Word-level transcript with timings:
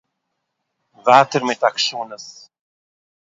ווייטער 1.03 1.41
מיט 1.47 1.61
עקשנות 1.69 2.25